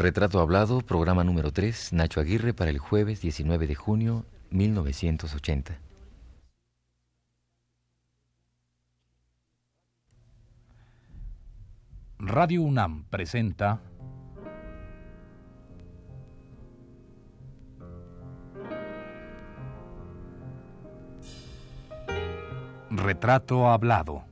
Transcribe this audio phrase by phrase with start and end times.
[0.00, 5.78] Retrato Hablado, programa número 3, Nacho Aguirre para el jueves 19 de junio 1980.
[12.18, 13.82] Radio UNAM presenta
[22.88, 24.24] Retrato Hablado.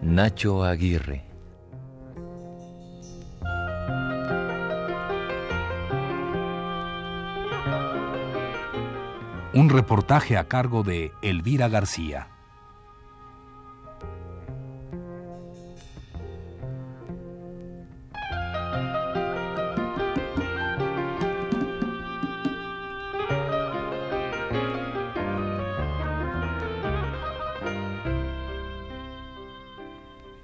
[0.00, 1.33] Nacho Aguirre.
[9.56, 12.26] Un reportaje a cargo de Elvira García.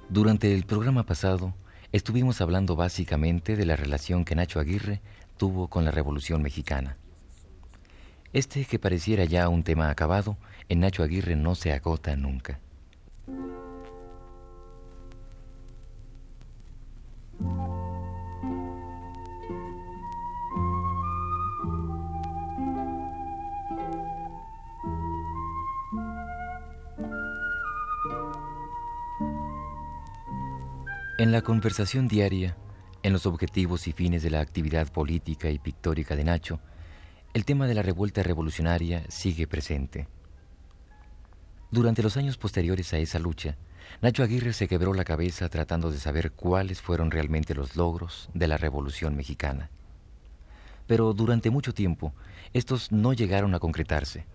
[0.07, 1.53] Durante el programa pasado
[1.91, 5.01] estuvimos hablando básicamente de la relación que Nacho Aguirre
[5.35, 7.00] tuvo con la Revolución Mexicana.
[8.33, 10.37] Este que pareciera ya un tema acabado,
[10.69, 12.61] en Nacho Aguirre no se agota nunca.
[31.17, 32.55] En la conversación diaria,
[33.03, 36.61] en los objetivos y fines de la actividad política y pictórica de Nacho,
[37.33, 40.07] el tema de la revuelta revolucionaria sigue presente.
[41.71, 43.55] Durante los años posteriores a esa lucha,
[44.01, 48.47] Nacho Aguirre se quebró la cabeza tratando de saber cuáles fueron realmente los logros de
[48.47, 49.69] la Revolución Mexicana.
[50.87, 52.13] Pero durante mucho tiempo,
[52.51, 54.25] estos no llegaron a concretarse.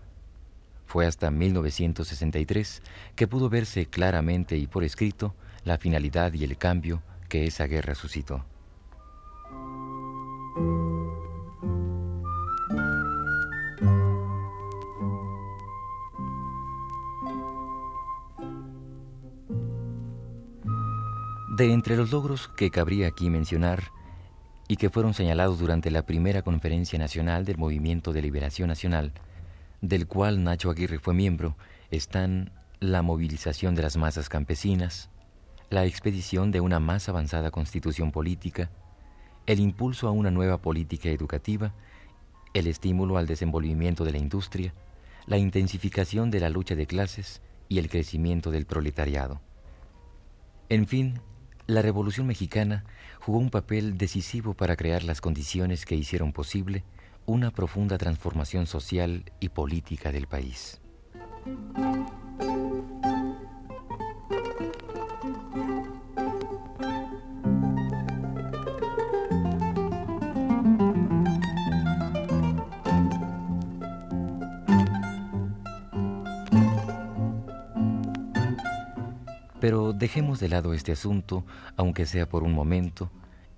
[0.87, 2.81] Fue hasta 1963
[3.15, 7.93] que pudo verse claramente y por escrito la finalidad y el cambio que esa guerra
[7.93, 8.45] suscitó.
[21.57, 23.85] De entre los logros que cabría aquí mencionar
[24.67, 29.11] y que fueron señalados durante la primera conferencia nacional del Movimiento de Liberación Nacional,
[29.81, 31.57] del cual Nacho Aguirre fue miembro,
[31.89, 35.09] están la movilización de las masas campesinas,
[35.71, 38.69] la expedición de una más avanzada constitución política,
[39.47, 41.73] el impulso a una nueva política educativa,
[42.53, 44.75] el estímulo al desenvolvimiento de la industria,
[45.25, 49.41] la intensificación de la lucha de clases y el crecimiento del proletariado.
[50.69, 51.19] En fin,
[51.67, 52.85] la Revolución Mexicana
[53.19, 56.83] jugó un papel decisivo para crear las condiciones que hicieron posible
[57.25, 60.79] una profunda transformación social y política del país.
[79.67, 81.43] Pero dejemos de lado este asunto,
[81.75, 83.11] aunque sea por un momento,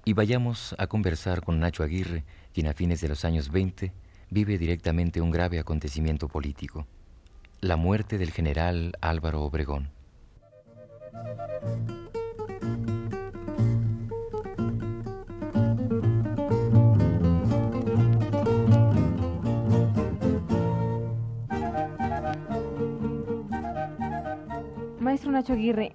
[0.05, 3.93] y vayamos a conversar con Nacho Aguirre, quien a fines de los años 20
[4.31, 6.87] vive directamente un grave acontecimiento político,
[7.61, 9.91] la muerte del general Álvaro Obregón.
[25.19, 25.91] Maestro Nacho Aguirre,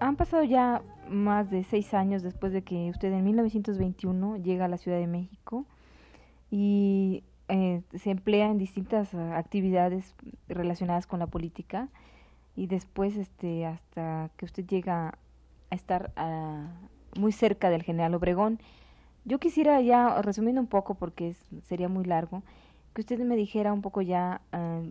[0.00, 4.68] han pasado ya más de seis años después de que usted en 1921 llega a
[4.68, 5.64] la Ciudad de México
[6.50, 10.14] y eh, se emplea en distintas actividades
[10.46, 11.88] relacionadas con la política
[12.54, 15.14] y después este hasta que usted llega
[15.70, 16.68] a estar ah,
[17.16, 18.60] muy cerca del general Obregón.
[19.24, 22.42] Yo quisiera ya, resumiendo un poco porque sería muy largo,
[22.92, 24.82] que usted me dijera un poco ya ah,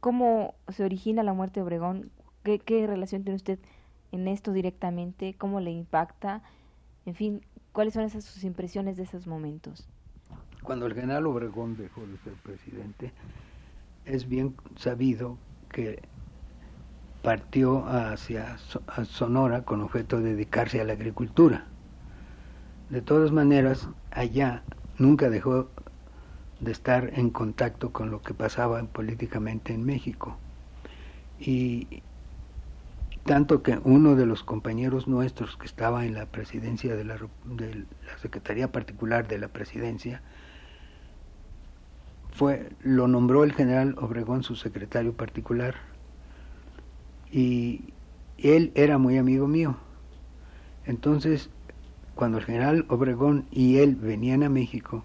[0.00, 2.10] cómo se origina la muerte de Obregón,
[2.46, 3.58] ¿Qué, relación tiene usted
[4.12, 5.34] en esto directamente?
[5.36, 6.42] ¿Cómo le impacta?
[7.04, 9.88] En fin, ¿cuáles son esas sus impresiones de esos momentos?
[10.62, 13.12] Cuando el general Obregón dejó de ser presidente,
[14.04, 15.38] es bien sabido
[15.72, 16.02] que
[17.22, 21.66] partió hacia Sonora con objeto de dedicarse a la agricultura.
[22.90, 24.62] De todas maneras, allá
[24.98, 25.68] nunca dejó
[26.60, 30.36] de estar en contacto con lo que pasaba políticamente en México.
[31.40, 32.02] Y
[33.26, 37.74] tanto que uno de los compañeros nuestros que estaba en la presidencia de la, de
[37.74, 40.22] la Secretaría Particular de la Presidencia,
[42.30, 45.74] fue, lo nombró el general Obregón su secretario particular
[47.30, 47.92] y
[48.38, 49.76] él era muy amigo mío.
[50.84, 51.50] Entonces,
[52.14, 55.04] cuando el general Obregón y él venían a México,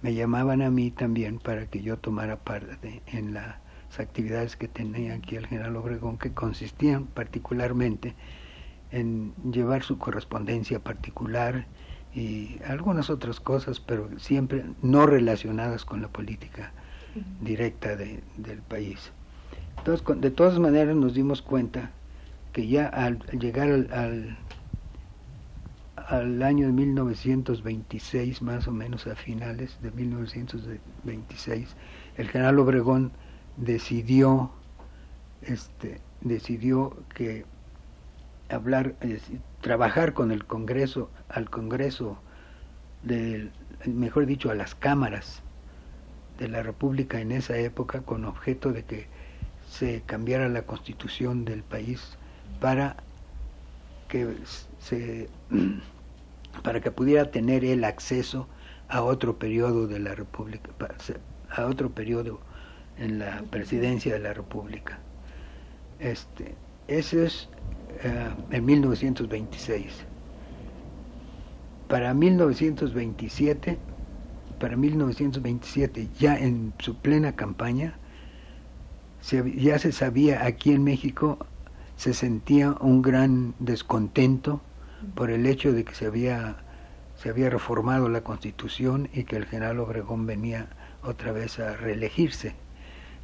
[0.00, 3.34] me llamaban a mí también para que yo tomara parte en
[3.88, 8.14] las actividades que tenía aquí el general Obregón, que consistían particularmente
[8.90, 11.66] en llevar su correspondencia particular
[12.14, 16.72] y algunas otras cosas, pero siempre no relacionadas con la política
[17.40, 19.12] directa de, del país.
[19.78, 21.90] Entonces, de todas maneras nos dimos cuenta
[22.52, 24.36] que ya al llegar al,
[25.96, 31.76] al, año de 1926, más o menos a finales de 1926,
[32.16, 33.12] el general Obregón
[33.58, 34.50] decidió,
[35.42, 37.44] este, decidió que
[38.48, 38.94] hablar,
[39.60, 42.18] trabajar con el Congreso, al Congreso,
[43.02, 43.52] del,
[43.86, 45.42] mejor dicho, a las cámaras
[46.38, 49.06] de la República en esa época, con objeto de que
[49.68, 52.16] se cambiara la constitución del país
[52.60, 52.96] para
[54.08, 54.34] que
[54.80, 55.28] se
[56.62, 58.48] para que pudiera tener el acceso
[58.88, 60.70] a otro periodo de la República,
[61.50, 62.40] a otro periodo
[62.98, 64.98] en la presidencia de la República.
[65.98, 66.54] Este,
[66.86, 67.48] ese es
[68.02, 69.92] eh, en 1926.
[71.88, 73.78] Para 1927,
[74.60, 77.94] para 1927, ya en su plena campaña,
[79.56, 81.46] ya se sabía aquí en México,
[81.96, 84.60] se sentía un gran descontento
[85.14, 86.56] por el hecho de que se había,
[87.16, 90.68] se había reformado la constitución y que el general Obregón venía
[91.02, 92.54] otra vez a reelegirse.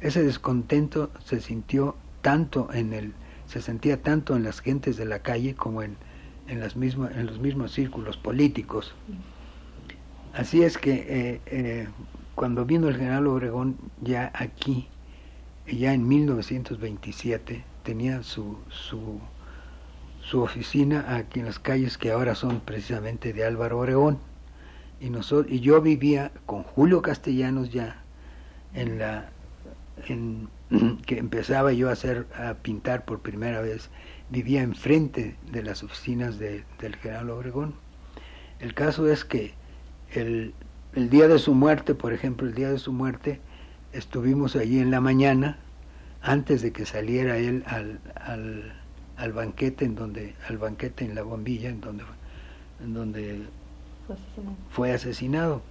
[0.01, 3.13] Ese descontento se sintió tanto en el
[3.47, 5.97] se sentía tanto en las gentes de la calle como en,
[6.47, 8.95] en, las mismas, en los mismos círculos políticos.
[10.33, 11.87] Así es que eh, eh,
[12.33, 14.87] cuando vino el general Obregón ya aquí,
[15.65, 19.19] ya en 1927, tenía su, su,
[20.21, 24.19] su oficina aquí en las calles que ahora son precisamente de Álvaro Obregón.
[24.99, 28.01] Y, nosotros, y yo vivía con Julio Castellanos ya
[28.73, 29.29] en la
[30.07, 30.49] en,
[31.05, 33.89] que empezaba yo a hacer a pintar por primera vez
[34.29, 37.75] vivía enfrente de las oficinas de, del general Obregón.
[38.59, 39.53] El caso es que
[40.11, 40.53] el,
[40.93, 43.39] el, día de su muerte por ejemplo el día de su muerte
[43.93, 45.57] estuvimos allí en la mañana
[46.21, 48.73] antes de que saliera él al, al,
[49.17, 52.03] al banquete en donde al banquete en la bombilla en donde
[52.83, 53.43] en donde
[54.07, 54.57] fue asesinado.
[54.69, 55.61] fue asesinado.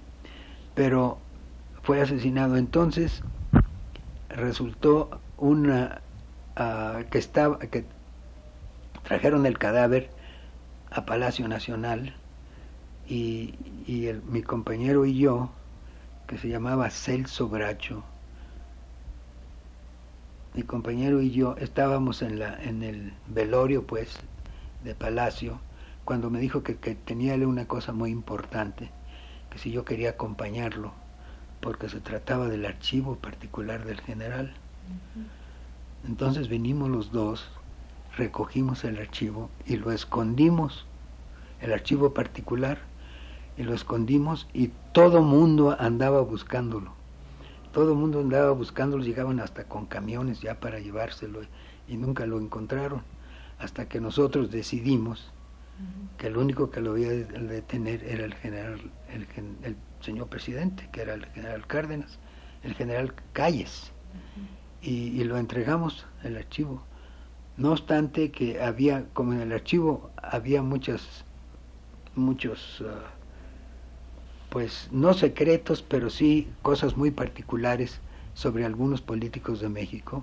[0.75, 1.19] Pero
[1.83, 2.57] fue asesinado.
[2.57, 3.23] Entonces
[4.35, 6.01] resultó una
[6.59, 7.85] uh, que estaba que
[9.05, 10.11] trajeron el cadáver
[10.91, 12.15] a Palacio Nacional
[13.09, 13.55] y,
[13.87, 15.51] y mi compañero y yo
[16.27, 18.03] que se llamaba Celso Bracho
[20.55, 24.17] mi compañero y yo estábamos en la en el velorio pues
[24.83, 25.61] de Palacio
[26.05, 28.91] cuando me dijo que, que tenía una cosa muy importante
[29.51, 31.04] que si yo quería acompañarlo
[31.65, 34.53] porque se trataba del archivo particular del general.
[36.07, 37.49] Entonces vinimos los dos,
[38.19, 40.85] recogimos el archivo y lo escondimos,
[41.63, 42.81] el archivo particular,
[43.57, 46.93] y lo escondimos y todo mundo andaba buscándolo.
[47.73, 51.41] Todo mundo andaba buscándolo, llegaban hasta con camiones ya para llevárselo
[51.89, 53.01] y nunca lo encontraron,
[53.59, 55.33] hasta que nosotros decidimos
[56.19, 59.27] que el único que lo había de tener era el general, el,
[59.63, 62.19] el señor presidente, que era el general Cárdenas,
[62.63, 63.91] el general Calles,
[64.83, 66.83] y, lo entregamos el archivo.
[67.57, 71.25] No obstante que había, como en el archivo había muchas,
[72.15, 73.11] muchos, ah,
[74.51, 78.01] pues no secretos, pero sí cosas muy particulares
[78.35, 80.23] sobre algunos políticos de México.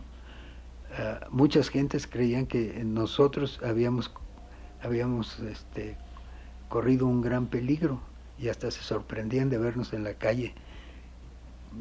[0.91, 4.11] Uh, muchas gentes creían que nosotros habíamos,
[4.83, 5.97] habíamos este,
[6.67, 8.01] corrido un gran peligro
[8.39, 10.53] y hasta se sorprendían de vernos en la calle,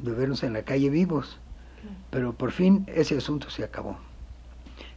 [0.03, 1.39] de vernos en la calle vivos.
[2.11, 3.99] Pero por fin ese asunto se acabó.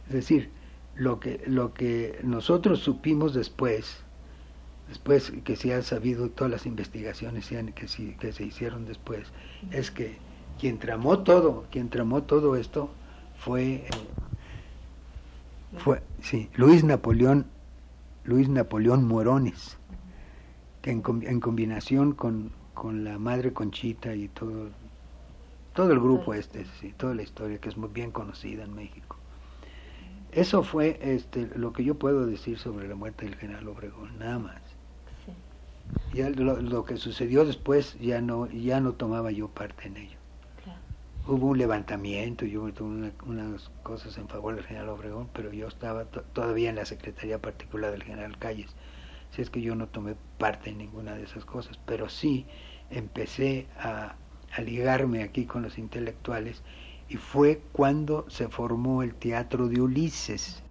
[0.06, 0.50] Es decir,
[0.96, 3.96] lo que, lo que nosotros supimos después,
[4.88, 9.28] después que se han sabido todas las investigaciones que, que se hicieron después,
[9.70, 10.18] es que
[10.60, 12.90] quien tramó todo, quien tramó todo esto
[13.38, 13.88] fue, eh,
[15.78, 17.46] fue sí, Luis Napoleón,
[18.24, 19.78] Luis Napoleón Morones
[20.90, 24.70] en, en combinación con, con, la madre Conchita y todo,
[25.74, 29.16] todo el grupo este, sí, toda la historia que es muy bien conocida en México.
[30.32, 34.38] Eso fue este, lo que yo puedo decir sobre la muerte del general Obregón, nada
[34.38, 34.60] más.
[36.12, 40.18] Ya lo, lo, que sucedió después ya no, ya no tomaba yo parte en ello.
[41.26, 46.04] Hubo un levantamiento, yo tuve unas cosas en favor del general Obregón, pero yo estaba
[46.04, 48.74] todavía en la Secretaría Particular del general Calles
[49.34, 52.46] si es que yo no tomé parte en ninguna de esas cosas, pero sí
[52.90, 54.16] empecé a,
[54.52, 56.62] a ligarme aquí con los intelectuales
[57.08, 60.63] y fue cuando se formó el Teatro de Ulises.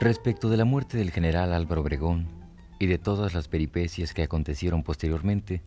[0.00, 2.28] Respecto de la muerte del general Álvaro Obregón
[2.78, 5.60] y de todas las peripecias que acontecieron posteriormente,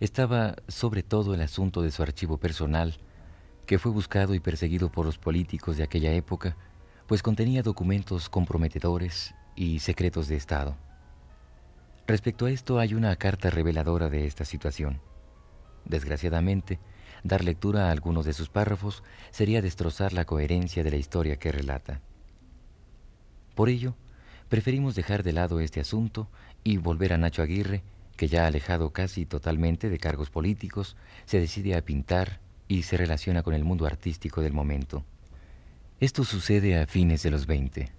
[0.00, 2.98] estaba sobre todo el asunto de su archivo personal,
[3.64, 6.58] que fue buscado y perseguido por los políticos de aquella época,
[7.06, 10.76] pues contenía documentos comprometedores y secretos de Estado.
[12.06, 15.00] Respecto a esto hay una carta reveladora de esta situación.
[15.86, 16.80] Desgraciadamente,
[17.24, 21.50] dar lectura a algunos de sus párrafos sería destrozar la coherencia de la historia que
[21.50, 22.02] relata.
[23.54, 23.94] Por ello,
[24.48, 26.28] preferimos dejar de lado este asunto
[26.64, 27.82] y volver a Nacho Aguirre,
[28.16, 33.42] que ya alejado casi totalmente de cargos políticos, se decide a pintar y se relaciona
[33.42, 35.04] con el mundo artístico del momento.
[36.00, 37.90] Esto sucede a fines de los 20.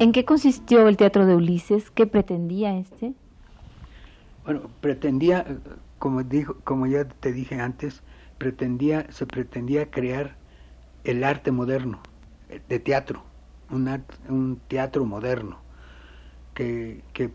[0.00, 1.90] ¿En qué consistió el teatro de Ulises?
[1.90, 3.12] ¿Qué pretendía este?
[4.46, 5.44] Bueno, pretendía,
[5.98, 8.00] como dijo, como ya te dije antes,
[8.38, 10.36] pretendía, se pretendía crear
[11.04, 12.00] el arte moderno
[12.66, 13.22] de teatro,
[13.68, 15.58] un, un teatro moderno
[16.54, 17.30] que, que,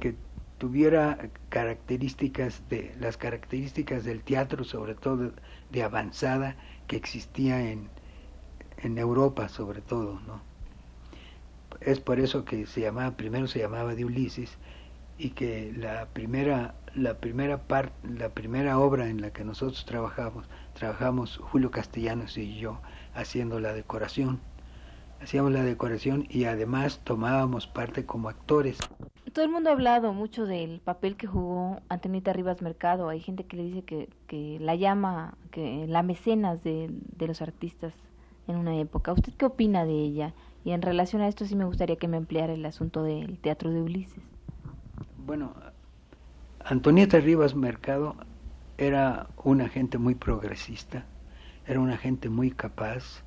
[0.00, 0.16] que
[0.58, 5.30] tuviera características de las características del teatro, sobre todo
[5.70, 6.56] de avanzada
[6.88, 7.88] que existía en,
[8.78, 10.55] en Europa, sobre todo, ¿no?
[11.80, 14.58] Es por eso que se llamaba, primero se llamaba de Ulises,
[15.18, 20.46] y que la primera, la primera parte, la primera obra en la que nosotros trabajamos,
[20.74, 22.80] trabajamos Julio Castellanos y yo
[23.14, 24.40] haciendo la decoración.
[25.22, 28.78] Hacíamos la decoración y además tomábamos parte como actores.
[29.32, 33.08] Todo el mundo ha hablado mucho del papel que jugó Antonita Rivas Mercado.
[33.08, 37.40] Hay gente que le dice que, que la llama que la mecenas de, de los
[37.40, 37.94] artistas
[38.46, 39.12] en una época.
[39.12, 40.34] ¿Usted qué opina de ella?
[40.66, 43.70] Y en relación a esto sí me gustaría que me empleara el asunto del teatro
[43.70, 44.24] de Ulises.
[45.16, 45.54] Bueno,
[46.58, 48.16] Antonieta Rivas Mercado
[48.76, 51.06] era una gente muy progresista,
[51.68, 53.22] era una gente muy capaz,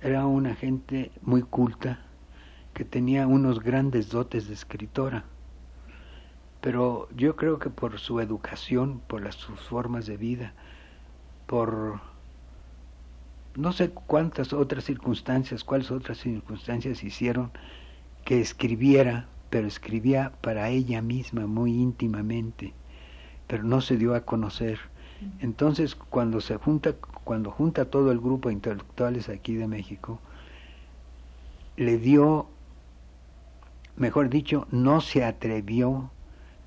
[0.00, 1.98] era una gente muy culta,
[2.72, 5.26] que tenía unos grandes dotes de escritora.
[6.62, 10.54] Pero yo creo que por su educación, por las, sus formas de vida,
[11.46, 12.00] por
[13.58, 17.50] no sé cuántas otras circunstancias, cuáles otras circunstancias hicieron
[18.24, 22.72] que escribiera, pero escribía para ella misma muy íntimamente,
[23.48, 24.78] pero no se dio a conocer.
[25.40, 26.92] Entonces, cuando se junta,
[27.24, 30.20] cuando junta todo el grupo de intelectuales aquí de México,
[31.76, 32.46] le dio,
[33.96, 36.12] mejor dicho, no se atrevió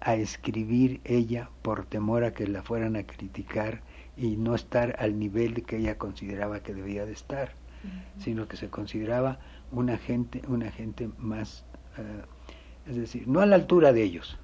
[0.01, 3.81] a escribir ella por temor a que la fueran a criticar
[4.21, 7.53] y no estar al nivel que ella consideraba que debía de estar,
[8.19, 9.39] sino que se consideraba
[9.71, 11.65] una gente, una gente más,
[11.97, 12.21] eh,
[12.85, 14.37] es decir, no a la altura de ellos.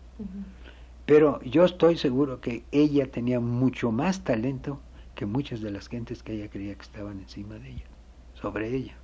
[1.05, 4.79] Pero yo estoy seguro que ella tenía mucho más talento
[5.13, 7.85] que muchas de las gentes que ella creía que estaban encima de ella,
[8.33, 8.95] sobre ella.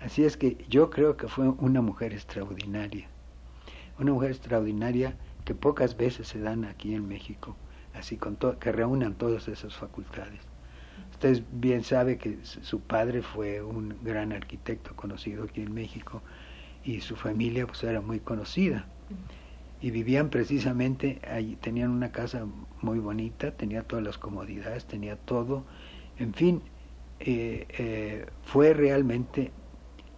[0.00, 3.08] Así es que yo creo que fue una mujer extraordinaria,
[3.98, 7.56] una mujer extraordinaria que pocas veces se dan aquí en México
[7.94, 10.40] así con que reúnan todas esas facultades.
[11.10, 16.22] Usted bien sabe que su padre fue un gran arquitecto conocido aquí en México
[16.84, 18.86] y su familia pues era muy conocida.
[19.80, 22.46] Y vivían precisamente ahí, tenían una casa
[22.82, 25.64] muy bonita, tenía todas las comodidades, tenía todo,
[26.18, 26.62] en fin,
[27.18, 29.50] eh, eh, fue realmente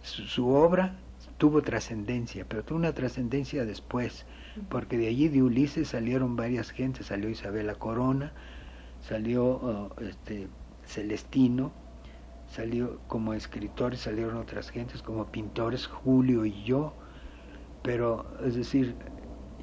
[0.01, 0.95] su obra
[1.37, 4.25] tuvo trascendencia, pero tuvo una trascendencia después,
[4.69, 8.33] porque de allí de Ulises salieron varias gentes, salió Isabela Corona,
[9.01, 10.47] salió oh, este,
[10.85, 11.71] Celestino,
[12.47, 16.93] salió como escritores, salieron otras gentes como pintores, Julio y yo,
[17.81, 18.95] pero es decir,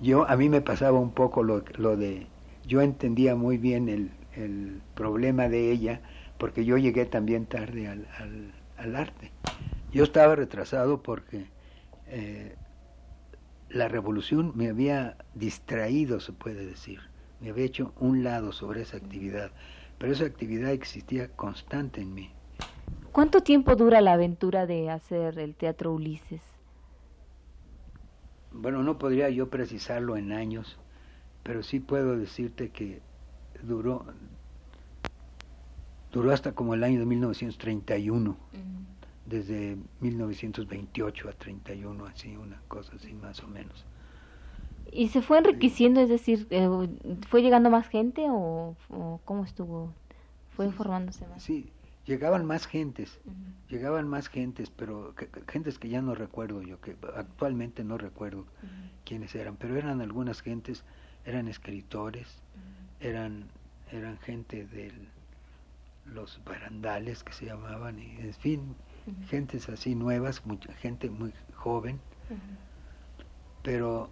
[0.00, 2.26] yo a mí me pasaba un poco lo, lo de,
[2.66, 6.00] yo entendía muy bien el, el, problema de ella,
[6.38, 8.06] porque yo llegué también tarde al,
[8.76, 9.30] al, arte.
[9.92, 11.46] Yo estaba retrasado porque
[12.08, 12.56] eh,
[13.72, 17.00] la revolución me había distraído, se puede decir,
[17.40, 19.50] me había hecho un lado sobre esa actividad,
[19.98, 22.30] pero esa actividad existía constante en mí.
[23.12, 26.40] ¿Cuánto tiempo dura la aventura de hacer el teatro Ulises?
[28.54, 30.76] bueno, no podría yo precisarlo en años,
[31.42, 33.00] pero sí puedo decirte que
[33.62, 34.04] duró
[36.12, 38.36] duró hasta como el año de 1931,
[39.26, 43.86] desde 1928 a 31, así, una cosa así más o menos.
[44.90, 46.68] ¿Y se fue enriqueciendo, es decir, eh,
[47.28, 48.76] fue llegando más gente o,
[49.24, 49.94] cómo estuvo?
[50.56, 51.42] ¿Fue formándose más?
[51.42, 51.72] Sí,
[52.04, 53.18] llegaban más gentes,
[53.68, 55.14] llegaban más gentes, pero
[55.48, 58.44] gentes que ya no recuerdo yo, que actualmente no recuerdo
[59.04, 60.84] quiénes eran, pero eran algunas gentes,
[61.24, 62.42] eran escritores,
[63.00, 63.48] eran,
[63.90, 65.08] eran gente del
[66.04, 68.74] los barandales que se llamaban, y en fin,
[69.28, 72.00] gentes así nuevas, mucha gente muy joven,
[73.62, 74.10] pero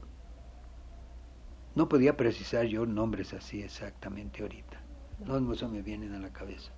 [1.75, 4.80] no podía precisar yo nombres así exactamente ahorita.
[5.25, 6.73] No, no se me vienen a la cabeza.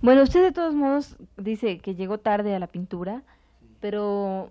[0.00, 3.22] Bueno, usted de todos modos dice que llegó tarde a la pintura,
[3.80, 4.50] pero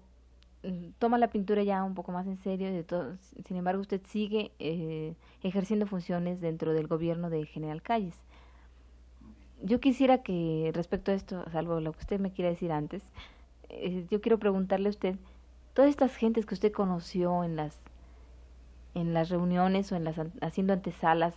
[0.64, 2.72] mm, toma la pintura ya un poco más en serio.
[2.72, 8.16] De todo, sin embargo, usted sigue eh, ejerciendo funciones dentro del gobierno de General Calles.
[9.62, 13.04] Yo quisiera que respecto a esto, salvo lo que usted me quiera decir antes,
[13.70, 15.16] eh, yo quiero preguntarle a usted,
[15.74, 17.80] todas estas gentes que usted conoció en las
[18.94, 21.36] en las reuniones o en las haciendo antesalas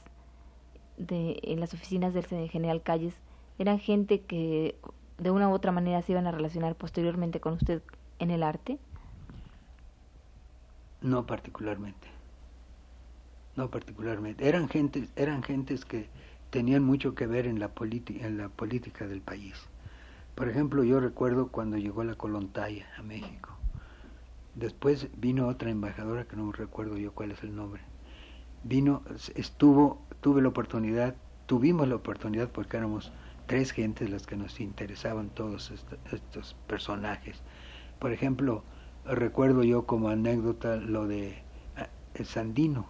[0.96, 3.14] de en las oficinas del General Calles,
[3.58, 4.76] eran gente que
[5.18, 7.82] de una u otra manera se iban a relacionar posteriormente con usted
[8.18, 8.78] en el arte?
[11.02, 12.08] No particularmente.
[13.56, 14.48] No particularmente.
[14.48, 16.08] Eran gentes, eran gentes que
[16.50, 19.54] tenían mucho que ver en la, en la política del país.
[20.34, 23.50] Por ejemplo, yo recuerdo cuando llegó la Colontaya a México.
[24.54, 27.82] Después vino otra embajadora que no recuerdo yo cuál es el nombre.
[28.64, 29.02] Vino,
[29.34, 31.14] estuvo, tuve la oportunidad,
[31.46, 33.12] tuvimos la oportunidad porque éramos
[33.46, 35.72] tres gentes las que nos interesaban todos
[36.12, 37.42] estos personajes.
[37.98, 38.64] Por ejemplo,
[39.04, 41.42] recuerdo yo como anécdota lo de
[42.14, 42.86] el Sandino,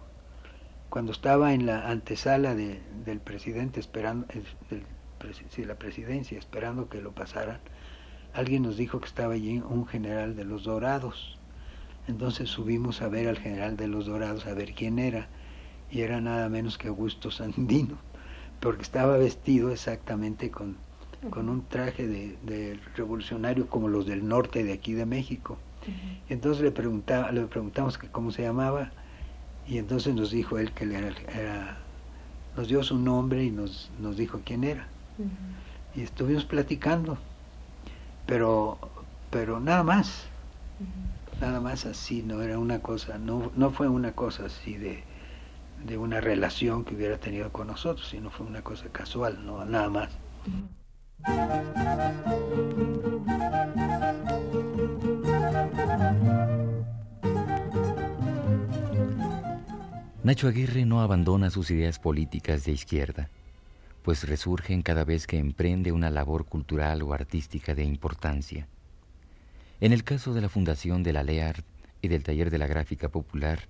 [0.91, 4.27] cuando estaba en la antesala de, del presidente esperando,
[4.69, 4.83] del,
[5.65, 7.59] la presidencia, esperando que lo pasaran,
[8.33, 11.39] alguien nos dijo que estaba allí un general de los Dorados.
[12.09, 15.29] Entonces subimos a ver al general de los Dorados, a ver quién era,
[15.89, 17.97] y era nada menos que Augusto Sandino,
[18.59, 20.75] porque estaba vestido exactamente con,
[21.29, 25.57] con un traje de, revolucionario como los del norte de aquí de México.
[26.27, 28.91] Entonces le, preguntaba, le preguntamos que cómo se llamaba,
[29.67, 31.77] y entonces nos dijo él que era, era
[32.55, 34.87] nos dio su nombre y nos, nos dijo quién era.
[35.95, 37.17] Y estuvimos platicando,
[38.25, 38.77] pero,
[39.29, 40.25] pero nada más,
[41.39, 45.03] nada más así, no era una cosa, no, no fue una cosa así de,
[45.85, 49.89] de una relación que hubiera tenido con nosotros, sino fue una cosa casual, no nada
[49.89, 50.09] más.
[60.23, 63.31] Nacho Aguirre no abandona sus ideas políticas de izquierda,
[64.03, 68.67] pues resurgen cada vez que emprende una labor cultural o artística de importancia.
[69.79, 71.65] En el caso de la fundación de la LEART
[72.03, 73.61] y del taller de la gráfica popular,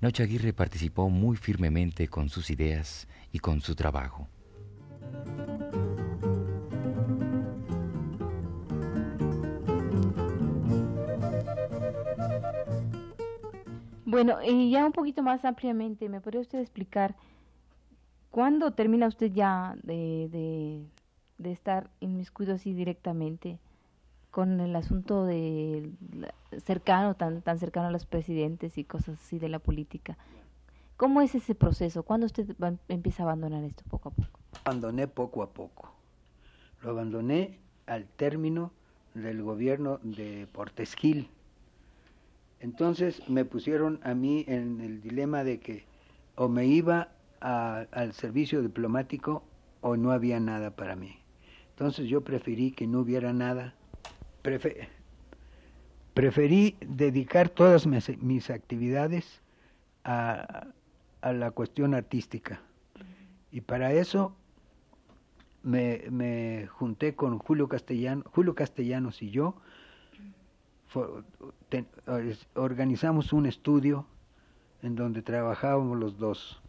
[0.00, 4.28] Nacho Aguirre participó muy firmemente con sus ideas y con su trabajo.
[14.10, 17.14] Bueno, y ya un poquito más ampliamente, ¿me podría usted explicar
[18.30, 20.86] cuándo termina usted ya de, de,
[21.36, 23.58] de estar inmiscuido así directamente
[24.30, 25.90] con el asunto de
[26.64, 30.16] cercano, tan, tan cercano a los presidentes y cosas así de la política?
[30.96, 32.02] ¿Cómo es ese proceso?
[32.02, 32.56] ¿Cuándo usted
[32.88, 34.40] empieza a abandonar esto poco a poco?
[34.64, 35.92] Abandoné poco a poco.
[36.80, 38.72] Lo abandoné al término
[39.12, 41.28] del gobierno de Portesquil
[42.60, 45.84] entonces me pusieron a mí en el dilema de que
[46.34, 47.08] o me iba
[47.40, 49.44] al servicio diplomático
[49.80, 51.18] o no había nada para mí.
[51.70, 53.74] Entonces yo preferí que no hubiera nada.
[56.14, 59.40] preferí dedicar todas mis, actividades
[60.02, 60.68] a,
[61.20, 62.60] a, la cuestión artística.
[63.52, 64.34] Y para eso
[65.62, 69.54] me, me junté con Julio, Castellano, Julio Castellanos y yo
[72.54, 74.06] organizamos un estudio
[74.82, 76.62] en donde trabajábamos los dos.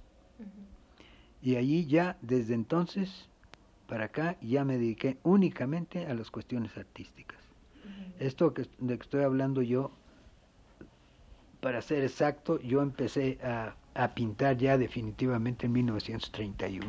[1.42, 3.30] Y allí ya, desde entonces
[3.90, 7.40] para acá, ya me dediqué únicamente a las cuestiones artísticas.
[8.20, 9.90] Esto que, de que estoy hablando yo,
[11.60, 16.86] para ser exacto, yo empecé a, a pintar ya definitivamente en 1931.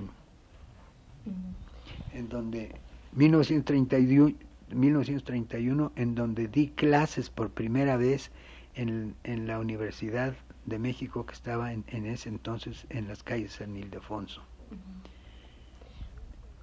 [2.13, 2.75] En donde
[3.13, 4.37] 1931
[4.75, 8.31] 1931 en donde di clases por primera vez
[8.75, 10.35] en, en la Universidad
[10.67, 14.43] de México que estaba en, en, ese entonces en las calles San Ildefonso.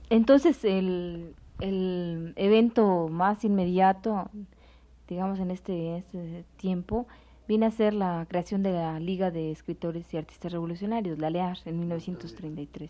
[0.09, 4.29] Entonces el, el evento más inmediato,
[5.07, 7.07] digamos en este, en este tiempo,
[7.47, 11.57] viene a ser la creación de la Liga de Escritores y Artistas Revolucionarios, la LEAR,
[11.65, 12.89] en 1933.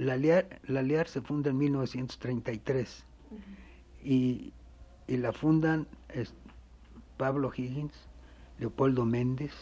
[0.00, 3.38] La LEAR, la LEAR se funda en 1933 uh -huh.
[4.02, 4.54] y,
[5.06, 6.32] y, la fundan es,
[7.18, 7.92] Pablo Higgins,
[8.58, 9.52] Leopoldo Méndez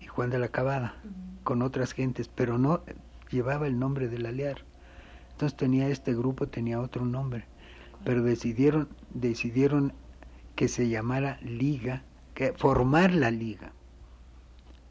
[0.00, 1.42] y Juan de la Cabada, uh -huh.
[1.44, 2.82] con otras gentes, pero no
[3.30, 4.64] llevaba el nombre de la LEAR.
[5.32, 7.44] Entonces tenía este grupo, tenía otro nombre,
[8.06, 9.92] pero decidieron, decidieron
[10.56, 13.72] que se llamara liga, que formar la liga.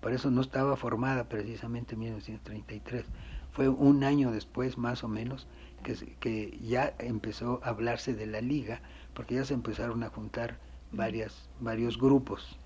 [0.02, 3.06] Por eso no estaba formada precisamente en 1933.
[3.52, 5.48] Fue un año después, más o menos,
[5.84, 8.82] que, que ya empezó a hablarse de la liga,
[9.14, 10.58] porque ya se empezaron a juntar
[10.92, 12.58] varias, varios grupos.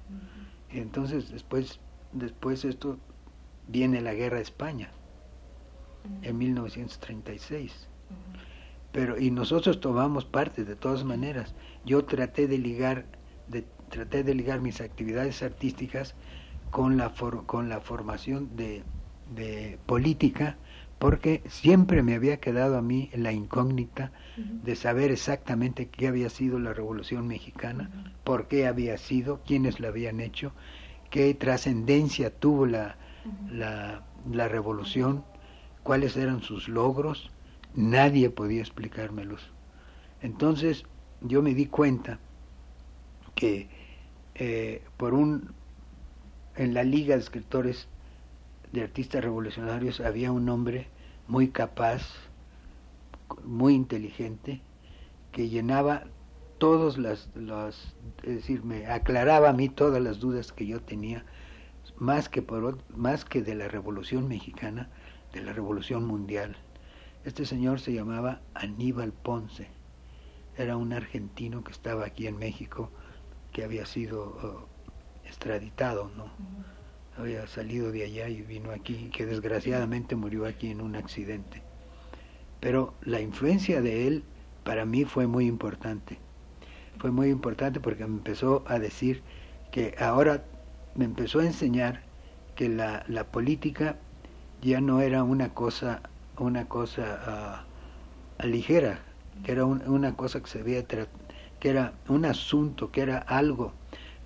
[0.69, 1.79] Entonces después,
[2.11, 2.97] después esto
[3.67, 4.91] viene la guerra de España
[6.21, 7.87] en 1936.
[8.91, 11.53] Pero y nosotros tomamos parte de todas maneras.
[11.85, 13.05] Yo traté de ligar
[13.47, 16.15] de, traté de ligar mis actividades artísticas
[16.75, 18.83] con la for, con la formación de,
[19.33, 20.57] de política
[20.99, 24.61] porque siempre me había quedado a mí la incógnita uh -huh.
[24.61, 28.11] de saber exactamente qué había sido la Revolución Mexicana, uh -huh.
[28.25, 30.51] por qué había sido, quiénes la habían hecho,
[31.11, 33.51] qué trascendencia tuvo la, uh -huh.
[33.51, 35.23] la, la revolución,
[35.81, 37.31] cuáles eran sus logros,
[37.73, 39.49] nadie podía explicármelos.
[40.21, 40.83] Entonces
[41.21, 42.19] yo me di cuenta
[43.33, 43.69] que
[44.33, 45.55] eh, por un
[46.57, 47.87] en la Liga de Escritores
[48.71, 50.87] de Artistas Revolucionarios había un hombre
[51.27, 52.01] muy capaz,
[53.43, 54.61] muy inteligente,
[55.31, 56.03] que llenaba
[56.57, 61.25] todas las, las, es decir, me aclaraba a mí todas las dudas que yo tenía,
[61.97, 64.89] más que, por, más que de la Revolución Mexicana,
[65.33, 66.55] de la Revolución Mundial.
[67.25, 69.67] Este señor se llamaba Aníbal Ponce,
[70.57, 72.89] era un argentino que estaba aquí en México,
[73.51, 74.67] que había sido
[75.25, 76.29] extraditado, ¿no?
[77.17, 81.61] Había salido de allá y vino aquí, que desgraciadamente murió aquí en un accidente.
[82.59, 84.23] Pero la influencia de él
[84.63, 86.17] para mí fue muy importante.
[86.99, 89.21] Fue muy importante porque me empezó a decir
[89.71, 90.43] que ahora
[90.95, 92.03] me empezó a enseñar
[92.55, 93.97] que la, la política
[94.61, 96.01] ya no era una cosa
[96.37, 97.63] una cosa
[98.41, 98.99] uh, ligera,
[99.43, 103.73] que era un, una cosa que se veía, que era un asunto, que era algo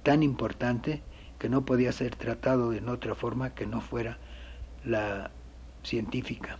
[0.03, 1.01] tan importante
[1.37, 4.17] que no podía ser tratado en otra forma que no fuera
[4.83, 5.31] la
[5.83, 6.57] científica.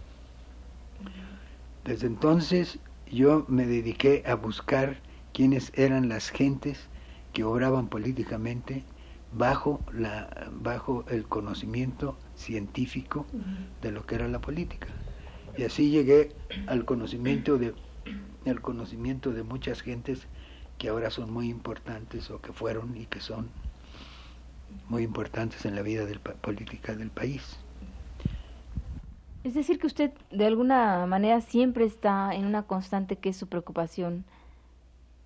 [1.84, 5.02] Desde entonces yo me dediqué a buscar
[5.34, 6.90] quiénes eran las gentes
[7.34, 8.84] que obraban políticamente
[9.32, 13.28] bajo la bajo el conocimiento científico
[13.82, 14.88] de lo que era la política
[15.56, 16.36] y así llegué
[16.68, 17.76] al conocimiento de
[18.46, 20.28] al conocimiento de muchas gentes
[20.80, 23.50] que ahora son muy importantes o que fueron y que son
[24.88, 27.60] muy importantes en la vida del, política del país.
[29.44, 33.48] Es decir, que usted de alguna manera siempre está en una constante que es su
[33.48, 34.26] preocupación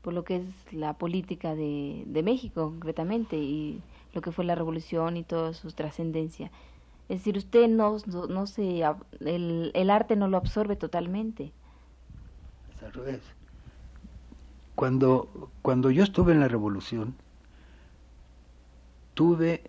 [0.02, 3.82] por lo que es la política de, de México, concretamente, y
[4.14, 6.52] lo que fue la revolución y toda su trascendencia.
[7.08, 8.84] Es decir, usted no, no, no se,
[9.22, 11.54] el, el, arte no lo absorbe totalmente.
[12.76, 13.22] Es al revés.
[14.76, 17.16] Cuando, cuando yo estuve en la revolución,
[19.14, 19.64] tuve,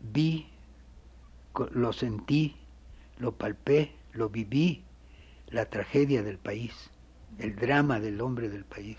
[0.00, 0.48] vi,
[1.72, 2.56] lo sentí,
[3.18, 4.84] lo palpé, lo viví,
[5.48, 6.90] la tragedia del país,
[7.38, 8.98] el drama del hombre del país.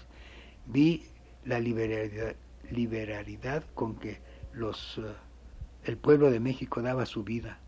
[0.65, 1.03] Vi
[1.45, 2.35] la liberalidad,
[2.69, 4.21] liberalidad con que
[4.53, 5.13] los, uh,
[5.83, 7.59] el pueblo de México daba su vida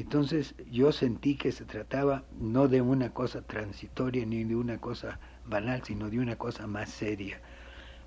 [0.00, 5.20] entonces yo sentí que se trataba no de una cosa transitoria ni de una cosa
[5.46, 7.40] banal, sino de una cosa más seria.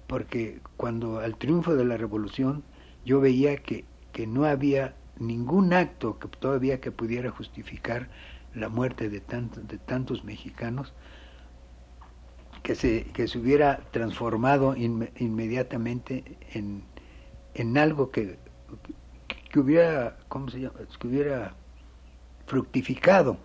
[0.08, 2.64] Porque cuando al triunfo de la revolución
[3.06, 8.10] yo veía que, que no había ningún acto que todavía que pudiera justificar
[8.54, 10.94] la muerte de tantos, de tantos mexicanos,
[12.64, 16.84] que se, que se hubiera transformado in, inmediatamente en,
[17.54, 18.38] en algo que,
[19.50, 20.76] que hubiera, ¿cómo se llama?
[21.00, 21.56] Que hubiera
[22.46, 23.38] fructificado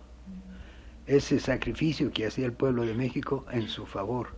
[1.07, 4.29] ese sacrificio que hacía el pueblo de México en su favor.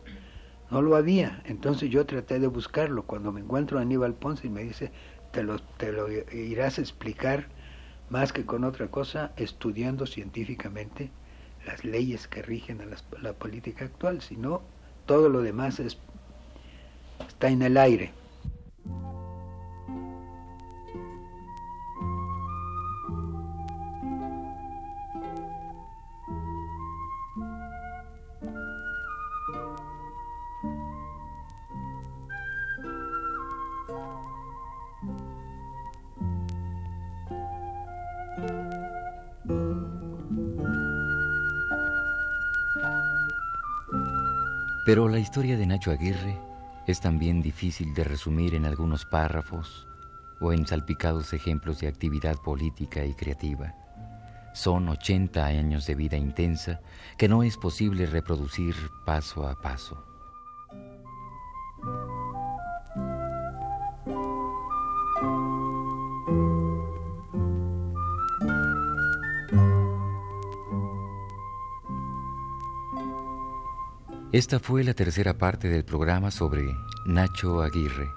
[0.71, 3.03] No lo había, entonces yo traté de buscarlo.
[3.03, 4.91] Cuando me encuentro a Aníbal Ponce y me dice,
[5.31, 7.47] te lo, te lo irás a explicar
[8.09, 11.11] más que con otra cosa, estudiando científicamente
[11.65, 14.61] las leyes que rigen a la, la política actual, si no,
[15.05, 15.97] todo lo demás es,
[17.27, 18.11] está en el aire.
[44.85, 46.37] Pero la historia de Nacho Aguirre
[46.85, 49.87] es también difícil de resumir en algunos párrafos
[50.39, 53.73] o en salpicados ejemplos de actividad política y creativa.
[54.53, 56.81] Son 80 años de vida intensa
[57.17, 58.75] que no es posible reproducir
[59.07, 60.14] paso a paso.
[74.35, 78.11] Esta fue la tercera parte del programa sobre Nacho Aguirre.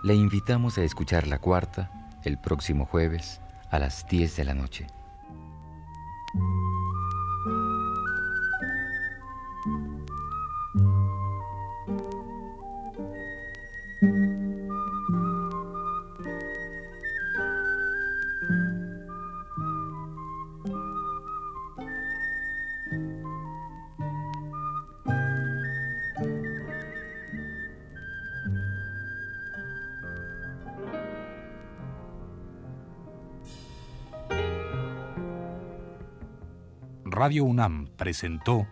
[0.00, 1.90] Le invitamos a escuchar la cuarta
[2.24, 4.86] el próximo jueves a las 10 de la noche.
[37.30, 38.66] Radio UNAM presentó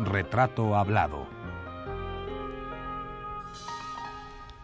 [0.00, 1.26] Retrato Hablado.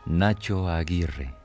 [0.06, 1.39] Nacho Aguirre.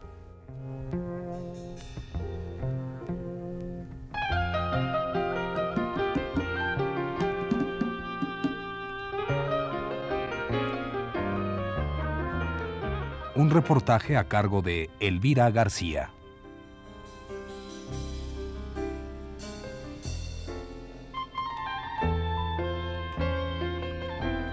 [13.38, 16.10] Un reportaje a cargo de Elvira García.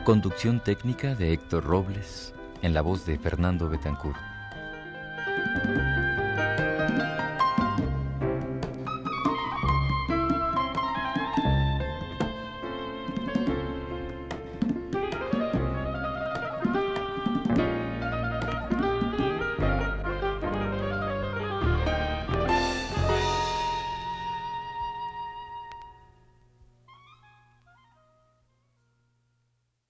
[0.05, 4.32] Conducción técnica de Héctor Robles, en la voz de Fernando Betancourt.